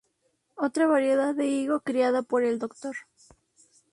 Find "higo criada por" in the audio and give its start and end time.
1.45-2.43